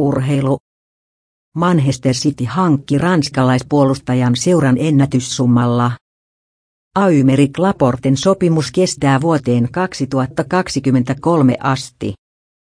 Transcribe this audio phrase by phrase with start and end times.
[0.00, 0.58] Urheilu.
[1.56, 5.92] Manchester City hankki ranskalaispuolustajan seuran ennätyssummalla.
[6.94, 12.14] Aymeric Laporten sopimus kestää vuoteen 2023 asti.